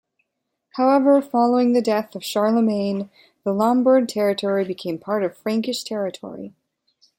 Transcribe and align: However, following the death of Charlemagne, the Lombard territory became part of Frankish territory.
However, 0.77 1.21
following 1.21 1.73
the 1.73 1.81
death 1.83 2.15
of 2.15 2.25
Charlemagne, 2.25 3.11
the 3.43 3.53
Lombard 3.53 4.09
territory 4.09 4.65
became 4.65 4.97
part 4.97 5.23
of 5.23 5.37
Frankish 5.37 5.83
territory. 5.83 6.55